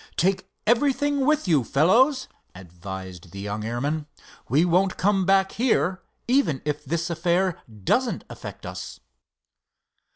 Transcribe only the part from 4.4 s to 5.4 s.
"We won't come